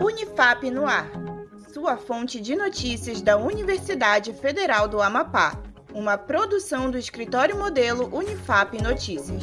Unifap 0.00 0.70
no 0.70 0.86
ar. 0.86 1.10
Sua 1.72 1.96
fonte 1.96 2.40
de 2.40 2.54
notícias 2.54 3.20
da 3.20 3.36
Universidade 3.36 4.32
Federal 4.32 4.86
do 4.86 5.02
Amapá. 5.02 5.60
Uma 5.92 6.16
produção 6.16 6.90
do 6.90 6.96
escritório 6.96 7.56
modelo 7.56 8.08
Unifap 8.14 8.80
Notícias. 8.80 9.42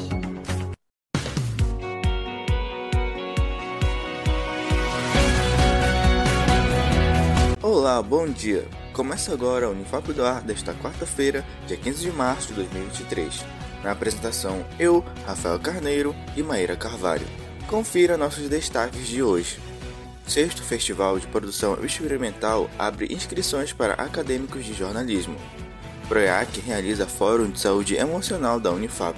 Olá, 7.62 8.02
bom 8.02 8.28
dia. 8.28 8.66
Começa 8.94 9.34
agora 9.34 9.66
a 9.66 9.70
Unifap 9.70 10.14
do 10.14 10.26
Ar 10.26 10.42
desta 10.42 10.74
quarta-feira, 10.74 11.46
dia 11.68 11.78
15 11.78 12.02
de 12.02 12.12
março 12.12 12.48
de 12.50 12.54
2023. 12.54 13.46
Na 13.84 13.92
apresentação, 13.92 14.66
eu, 14.80 15.04
Rafael 15.26 15.60
Carneiro 15.60 16.16
e 16.36 16.44
Maíra 16.44 16.76
Carvalho. 16.76 17.49
Confira 17.70 18.18
nossos 18.18 18.50
destaques 18.50 19.08
de 19.08 19.22
hoje. 19.22 19.60
Sexto 20.26 20.64
Festival 20.64 21.20
de 21.20 21.28
Produção 21.28 21.78
Experimental 21.86 22.68
abre 22.80 23.14
inscrições 23.14 23.72
para 23.72 23.94
acadêmicos 23.94 24.66
de 24.66 24.74
jornalismo. 24.74 25.36
PROEAC 26.08 26.62
realiza 26.62 27.06
Fórum 27.06 27.52
de 27.52 27.60
Saúde 27.60 27.96
Emocional 27.96 28.60
da 28.60 28.72
Unifap. 28.72 29.16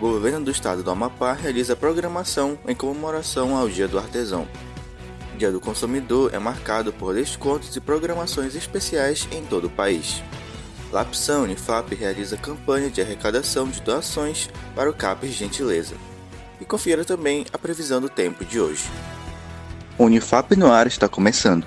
Governo 0.00 0.46
do 0.46 0.50
estado 0.50 0.82
do 0.82 0.90
Amapá 0.90 1.32
realiza 1.32 1.76
programação 1.76 2.58
em 2.66 2.74
comemoração 2.74 3.56
ao 3.56 3.68
Dia 3.68 3.86
do 3.86 4.00
Artesão. 4.00 4.48
Dia 5.38 5.52
do 5.52 5.60
Consumidor 5.60 6.34
é 6.34 6.40
marcado 6.40 6.92
por 6.92 7.14
descontos 7.14 7.76
e 7.76 7.80
programações 7.80 8.56
especiais 8.56 9.28
em 9.30 9.44
todo 9.44 9.68
o 9.68 9.70
país. 9.70 10.24
Lapsão 10.90 11.44
Unifap 11.44 11.94
realiza 11.94 12.36
campanha 12.36 12.90
de 12.90 13.00
arrecadação 13.00 13.68
de 13.68 13.80
doações 13.80 14.50
para 14.74 14.90
o 14.90 14.92
CAPES 14.92 15.30
Gentileza. 15.30 16.09
E 16.60 16.64
confira 16.64 17.04
também 17.04 17.46
a 17.52 17.58
previsão 17.58 18.00
do 18.00 18.08
tempo 18.08 18.44
de 18.44 18.60
hoje. 18.60 18.84
O 19.96 20.04
Unifap 20.04 20.54
no 20.56 20.70
ar 20.70 20.86
está 20.86 21.08
começando. 21.08 21.66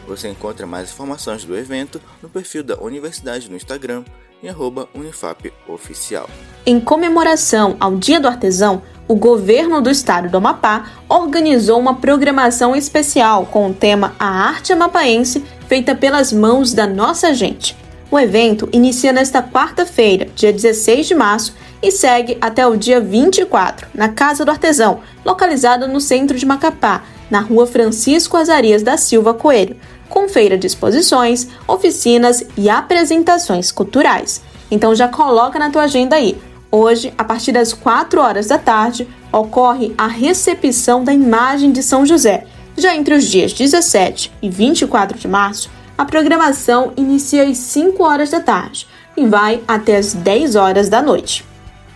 Você 0.06 0.28
encontra 0.28 0.66
mais 0.66 0.90
informações 0.90 1.44
do 1.44 1.56
evento 1.56 2.00
no 2.22 2.28
perfil 2.28 2.62
da 2.62 2.80
universidade 2.80 3.50
no 3.50 3.56
Instagram 3.56 4.04
em 4.42 4.48
@unifapoficial. 4.94 6.28
Em 6.64 6.80
comemoração 6.80 7.76
ao 7.78 7.96
Dia 7.96 8.20
do 8.20 8.28
Artesão, 8.28 8.82
o 9.06 9.14
governo 9.14 9.80
do 9.80 9.90
estado 9.90 10.28
do 10.28 10.36
Amapá 10.36 10.90
organizou 11.08 11.78
uma 11.78 11.94
programação 11.94 12.76
especial 12.76 13.46
com 13.46 13.70
o 13.70 13.74
tema 13.74 14.14
A 14.18 14.26
Arte 14.26 14.72
Amapaense, 14.72 15.44
feita 15.66 15.94
pelas 15.94 16.32
mãos 16.32 16.72
da 16.72 16.86
nossa 16.86 17.34
gente. 17.34 17.76
O 18.10 18.18
evento 18.18 18.68
inicia 18.72 19.12
nesta 19.12 19.42
quarta-feira, 19.42 20.28
dia 20.34 20.52
16 20.52 21.06
de 21.06 21.14
março, 21.14 21.54
e 21.82 21.90
segue 21.90 22.36
até 22.40 22.66
o 22.66 22.76
dia 22.76 23.00
24, 23.00 23.88
na 23.94 24.08
Casa 24.08 24.44
do 24.44 24.50
Artesão, 24.50 25.00
localizada 25.24 25.86
no 25.86 26.00
centro 26.00 26.36
de 26.36 26.46
Macapá, 26.46 27.02
na 27.30 27.40
rua 27.40 27.66
Francisco 27.66 28.36
Azarias 28.36 28.82
da 28.82 28.96
Silva 28.96 29.34
Coelho, 29.34 29.76
com 30.08 30.28
feira 30.28 30.56
de 30.56 30.66
exposições, 30.66 31.48
oficinas 31.66 32.44
e 32.56 32.68
apresentações 32.68 33.70
culturais. 33.70 34.42
Então 34.70 34.94
já 34.94 35.08
coloca 35.08 35.58
na 35.58 35.70
tua 35.70 35.82
agenda 35.82 36.16
aí. 36.16 36.36
Hoje, 36.70 37.12
a 37.16 37.24
partir 37.24 37.52
das 37.52 37.72
4 37.72 38.20
horas 38.20 38.46
da 38.46 38.58
tarde, 38.58 39.08
ocorre 39.32 39.94
a 39.96 40.06
recepção 40.06 41.02
da 41.02 41.12
imagem 41.12 41.72
de 41.72 41.82
São 41.82 42.04
José. 42.04 42.44
Já 42.76 42.94
entre 42.94 43.14
os 43.14 43.24
dias 43.24 43.52
17 43.52 44.32
e 44.42 44.50
24 44.50 45.18
de 45.18 45.26
março, 45.26 45.70
a 45.96 46.04
programação 46.04 46.92
inicia 46.96 47.44
às 47.44 47.58
5 47.58 48.02
horas 48.02 48.30
da 48.30 48.40
tarde 48.40 48.86
e 49.16 49.26
vai 49.26 49.60
até 49.66 49.96
as 49.96 50.12
10 50.12 50.56
horas 50.56 50.88
da 50.88 51.02
noite. 51.02 51.44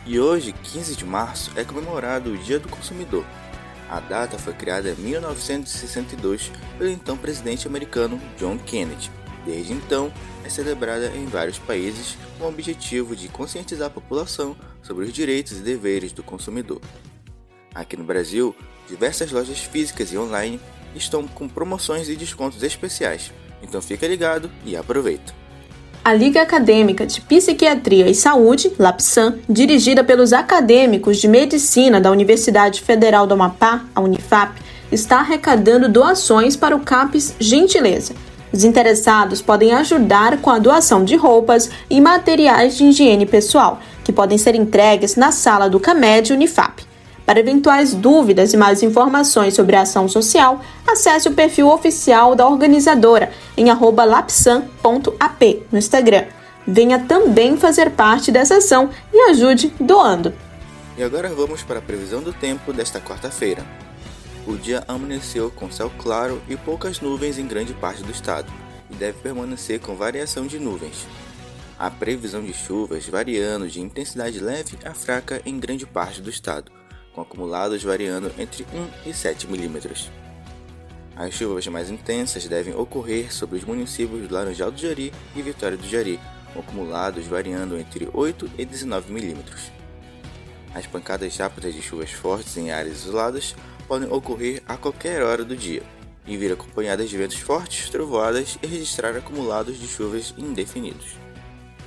E 0.04 0.18
hoje, 0.18 0.52
15 0.52 0.96
de 0.96 1.04
março, 1.04 1.52
é 1.54 1.64
comemorado 1.64 2.32
o 2.32 2.38
Dia 2.38 2.58
do 2.58 2.68
Consumidor. 2.68 3.24
A 3.88 4.00
data 4.00 4.36
foi 4.36 4.52
criada 4.52 4.90
em 4.90 4.94
1962 4.96 6.50
pelo 6.76 6.90
então 6.90 7.16
presidente 7.16 7.68
americano 7.68 8.20
John 8.36 8.58
Kennedy. 8.58 9.10
Desde 9.44 9.72
então, 9.72 10.12
é 10.44 10.48
celebrada 10.48 11.06
em 11.14 11.26
vários 11.26 11.58
países 11.58 12.16
com 12.38 12.46
o 12.46 12.48
objetivo 12.48 13.14
de 13.14 13.28
conscientizar 13.28 13.88
a 13.88 13.90
população 13.90 14.56
sobre 14.82 15.04
os 15.04 15.12
direitos 15.12 15.58
e 15.58 15.62
deveres 15.62 16.12
do 16.12 16.22
consumidor. 16.22 16.80
Aqui 17.72 17.96
no 17.96 18.04
Brasil, 18.04 18.56
diversas 18.88 19.30
lojas 19.30 19.58
físicas 19.58 20.12
e 20.12 20.18
online 20.18 20.60
estão 20.96 21.26
com 21.28 21.48
promoções 21.48 22.08
e 22.08 22.16
descontos 22.16 22.62
especiais, 22.62 23.32
então 23.62 23.80
fica 23.80 24.06
ligado 24.06 24.50
e 24.64 24.76
aproveita. 24.76 25.41
A 26.04 26.12
Liga 26.12 26.42
Acadêmica 26.42 27.06
de 27.06 27.20
Psiquiatria 27.20 28.10
e 28.10 28.14
Saúde, 28.14 28.72
LAPSAM, 28.76 29.36
dirigida 29.48 30.02
pelos 30.02 30.32
acadêmicos 30.32 31.18
de 31.18 31.28
medicina 31.28 32.00
da 32.00 32.10
Universidade 32.10 32.82
Federal 32.82 33.24
do 33.24 33.34
Amapá, 33.34 33.84
a 33.94 34.00
Unifap, 34.00 34.60
está 34.90 35.18
arrecadando 35.18 35.88
doações 35.88 36.56
para 36.56 36.74
o 36.74 36.80
CAPES 36.80 37.36
Gentileza. 37.38 38.14
Os 38.52 38.64
interessados 38.64 39.40
podem 39.40 39.72
ajudar 39.74 40.38
com 40.38 40.50
a 40.50 40.58
doação 40.58 41.04
de 41.04 41.14
roupas 41.14 41.70
e 41.88 42.00
materiais 42.00 42.76
de 42.76 42.86
higiene 42.86 43.24
pessoal, 43.24 43.80
que 44.02 44.12
podem 44.12 44.36
ser 44.36 44.56
entregues 44.56 45.14
na 45.14 45.30
sala 45.30 45.70
do 45.70 45.78
CAMED 45.78 46.32
Unifap. 46.32 46.82
Para 47.24 47.38
eventuais 47.38 47.94
dúvidas 47.94 48.52
e 48.52 48.56
mais 48.56 48.82
informações 48.82 49.54
sobre 49.54 49.76
a 49.76 49.82
ação 49.82 50.08
social, 50.08 50.60
acesse 50.86 51.28
o 51.28 51.34
perfil 51.34 51.68
oficial 51.68 52.34
da 52.34 52.46
organizadora 52.46 53.30
em 53.56 53.66
lapsam.ap 53.66 55.66
no 55.70 55.78
Instagram. 55.78 56.24
Venha 56.66 56.98
também 56.98 57.56
fazer 57.56 57.90
parte 57.90 58.32
dessa 58.32 58.56
ação 58.56 58.90
e 59.12 59.30
ajude 59.30 59.72
doando. 59.80 60.32
E 60.96 61.02
agora 61.02 61.28
vamos 61.28 61.62
para 61.62 61.78
a 61.78 61.82
previsão 61.82 62.20
do 62.20 62.32
tempo 62.32 62.72
desta 62.72 63.00
quarta-feira. 63.00 63.64
O 64.46 64.56
dia 64.56 64.82
amanheceu 64.88 65.50
com 65.50 65.70
céu 65.70 65.90
claro 65.98 66.42
e 66.48 66.56
poucas 66.56 67.00
nuvens 67.00 67.38
em 67.38 67.46
grande 67.46 67.72
parte 67.72 68.02
do 68.02 68.10
estado, 68.10 68.52
e 68.90 68.94
deve 68.94 69.18
permanecer 69.18 69.80
com 69.80 69.94
variação 69.94 70.46
de 70.46 70.58
nuvens. 70.58 71.06
Há 71.78 71.90
previsão 71.90 72.42
de 72.42 72.52
chuvas 72.52 73.08
variando 73.08 73.68
de 73.68 73.80
intensidade 73.80 74.38
leve 74.40 74.76
a 74.84 74.92
fraca 74.92 75.40
em 75.46 75.58
grande 75.58 75.86
parte 75.86 76.20
do 76.20 76.28
estado 76.28 76.81
com 77.12 77.20
acumulados 77.20 77.82
variando 77.82 78.32
entre 78.38 78.64
1 79.04 79.08
e 79.10 79.12
7 79.14 79.46
milímetros. 79.46 80.10
As 81.14 81.34
chuvas 81.34 81.66
mais 81.66 81.90
intensas 81.90 82.46
devem 82.48 82.74
ocorrer 82.74 83.32
sobre 83.32 83.58
os 83.58 83.64
municípios 83.64 84.26
do 84.26 84.34
Laranjal 84.34 84.70
do 84.70 84.78
Jari 84.78 85.12
e 85.36 85.42
Vitória 85.42 85.76
do 85.76 85.86
Jari, 85.86 86.18
com 86.52 86.60
acumulados 86.60 87.26
variando 87.26 87.78
entre 87.78 88.08
8 88.12 88.50
e 88.58 88.64
19 88.64 89.12
milímetros. 89.12 89.70
As 90.74 90.86
pancadas 90.86 91.36
rápidas 91.36 91.74
de 91.74 91.82
chuvas 91.82 92.10
fortes 92.10 92.56
em 92.56 92.70
áreas 92.70 93.02
isoladas 93.02 93.54
podem 93.86 94.10
ocorrer 94.10 94.62
a 94.66 94.76
qualquer 94.76 95.22
hora 95.22 95.44
do 95.44 95.54
dia 95.54 95.82
e 96.26 96.36
vir 96.36 96.52
acompanhadas 96.52 97.10
de 97.10 97.16
ventos 97.18 97.38
fortes, 97.38 97.90
trovoadas 97.90 98.58
e 98.62 98.66
registrar 98.66 99.14
acumulados 99.16 99.78
de 99.78 99.86
chuvas 99.86 100.32
indefinidos. 100.38 101.16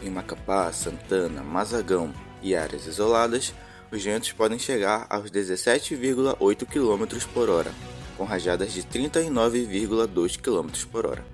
Em 0.03 0.09
Macapá, 0.09 0.71
Santana, 0.71 1.41
Mazagão 1.41 2.13
e 2.43 2.55
áreas 2.55 2.85
isoladas, 2.85 3.53
os 3.91 4.03
ventos 4.03 4.31
podem 4.31 4.59
chegar 4.59 5.05
aos 5.09 5.29
17,8 5.29 6.65
km 6.65 7.25
por 7.33 7.49
hora, 7.49 7.71
com 8.17 8.23
rajadas 8.23 8.73
de 8.73 8.83
39,2 8.83 10.39
km 10.39 10.85
por 10.91 11.05
hora. 11.05 11.25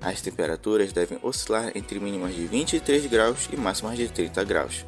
As 0.00 0.20
temperaturas 0.20 0.92
devem 0.92 1.18
oscilar 1.22 1.72
entre 1.74 2.00
mínimas 2.00 2.34
de 2.34 2.46
23 2.46 3.06
graus 3.06 3.48
e 3.52 3.56
máximas 3.56 3.96
de 3.96 4.08
30 4.08 4.44
graus, 4.44 4.84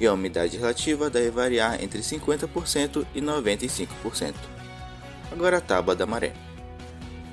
e 0.00 0.06
a 0.06 0.12
umidade 0.12 0.56
relativa 0.56 1.08
deve 1.08 1.30
variar 1.30 1.82
entre 1.82 2.00
50% 2.00 3.06
e 3.14 3.20
95%. 3.20 4.34
Agora 5.30 5.58
a 5.58 5.60
tábua 5.60 5.94
da 5.94 6.06
maré. 6.06 6.32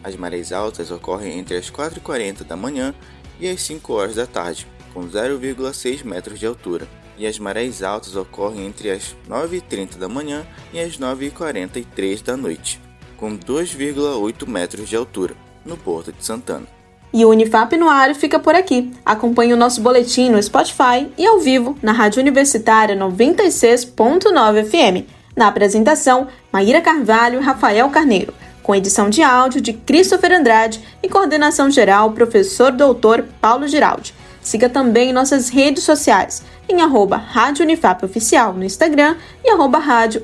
As 0.03 0.15
marés 0.15 0.51
altas 0.51 0.91
ocorrem 0.91 1.39
entre 1.39 1.57
as 1.57 1.71
4h40 1.71 2.43
da 2.43 2.55
manhã 2.55 2.93
e 3.39 3.47
as 3.47 3.61
5 3.61 3.93
horas 3.93 4.15
da 4.15 4.27
tarde, 4.27 4.67
com 4.93 5.07
0,6 5.07 6.03
metros 6.03 6.39
de 6.39 6.45
altura, 6.45 6.87
e 7.17 7.25
as 7.25 7.39
marés 7.39 7.83
altas 7.83 8.15
ocorrem 8.15 8.65
entre 8.65 8.91
as 8.91 9.15
9h30 9.29 9.97
da 9.97 10.07
manhã 10.07 10.45
e 10.73 10.79
as 10.79 10.97
9h43 10.97 12.23
da 12.23 12.35
noite, 12.37 12.79
com 13.17 13.37
2,8 13.37 14.47
metros 14.47 14.89
de 14.89 14.95
altura, 14.95 15.35
no 15.65 15.77
Porto 15.77 16.11
de 16.11 16.23
Santana. 16.23 16.67
E 17.13 17.23
o 17.23 17.29
Unifap 17.29 17.77
no 17.77 17.87
ar 17.87 18.13
fica 18.13 18.37
por 18.37 18.55
aqui. 18.55 18.91
Acompanhe 19.05 19.53
o 19.53 19.57
nosso 19.57 19.79
boletim 19.79 20.29
no 20.29 20.43
Spotify 20.43 21.09
e 21.17 21.25
ao 21.25 21.39
vivo 21.39 21.77
na 21.81 21.93
Rádio 21.93 22.19
Universitária 22.19 22.95
96.9 22.95 24.65
FM. 24.65 25.07
Na 25.35 25.47
apresentação, 25.47 26.27
Maíra 26.51 26.81
Carvalho 26.81 27.39
e 27.39 27.43
Rafael 27.43 27.89
Carneiro, 27.89 28.33
com 28.61 28.75
edição 28.75 29.09
de 29.09 29.21
áudio 29.21 29.61
de 29.61 29.73
Christopher 29.73 30.33
Andrade 30.33 30.81
e 31.01 31.07
coordenação 31.07 31.71
geral 31.71 32.11
professor 32.11 32.71
doutor 32.71 33.23
Paulo 33.39 33.67
Giraldi. 33.67 34.13
Siga 34.45 34.69
também 34.69 35.11
nossas 35.11 35.49
redes 35.49 35.83
sociais 35.83 36.43
em 36.69 36.79
arroba 36.79 37.17
Rádio 37.17 37.63
Unifap 37.63 38.05
Oficial 38.05 38.53
no 38.53 38.63
Instagram 38.63 39.15
e 39.43 39.49
arroba 39.49 39.79
Rádio 39.79 40.23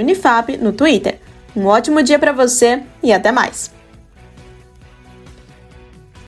Unifap 0.00 0.56
no 0.56 0.72
Twitter. 0.72 1.20
Um 1.54 1.66
ótimo 1.66 2.02
dia 2.02 2.18
para 2.18 2.32
você 2.32 2.82
e 3.02 3.12
até 3.12 3.30
mais! 3.30 3.71